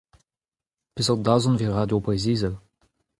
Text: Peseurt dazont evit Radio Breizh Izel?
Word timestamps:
Peseurt 0.95 1.21
dazont 1.21 1.53
evit 1.57 1.67
Radio 1.75 1.99
Breizh 2.05 2.25
Izel? 2.33 2.55